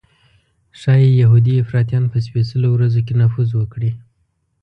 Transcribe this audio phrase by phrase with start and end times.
[0.79, 3.91] ښایي یهودي افراطیان په سپېڅلو ورځو کې نفوذ وکړي.